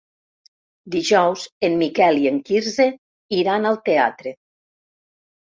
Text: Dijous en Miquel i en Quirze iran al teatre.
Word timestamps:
Dijous 0.95 1.43
en 1.67 1.75
Miquel 1.81 2.21
i 2.23 2.25
en 2.31 2.41
Quirze 2.49 2.89
iran 3.43 3.71
al 3.75 3.79
teatre. 3.93 4.35